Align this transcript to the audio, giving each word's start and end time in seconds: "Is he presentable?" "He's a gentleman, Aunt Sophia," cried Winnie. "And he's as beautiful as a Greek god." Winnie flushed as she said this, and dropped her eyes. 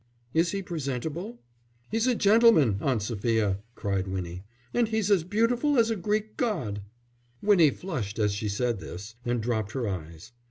"Is 0.33 0.49
he 0.51 0.63
presentable?" 0.63 1.43
"He's 1.91 2.07
a 2.07 2.15
gentleman, 2.15 2.77
Aunt 2.81 3.03
Sophia," 3.03 3.59
cried 3.75 4.07
Winnie. 4.07 4.43
"And 4.73 4.87
he's 4.87 5.11
as 5.11 5.23
beautiful 5.23 5.77
as 5.77 5.91
a 5.91 5.95
Greek 5.95 6.37
god." 6.37 6.81
Winnie 7.43 7.69
flushed 7.69 8.17
as 8.17 8.33
she 8.33 8.49
said 8.49 8.79
this, 8.79 9.13
and 9.25 9.41
dropped 9.43 9.73
her 9.73 9.87
eyes. 9.87 10.31